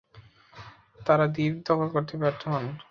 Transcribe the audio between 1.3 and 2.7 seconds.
দ্বীপ দখল করতে ব্যর্থ হন।